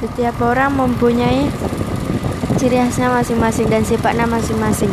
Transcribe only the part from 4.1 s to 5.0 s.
masing-masing.